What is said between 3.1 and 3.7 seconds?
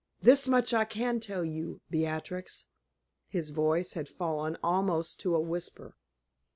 his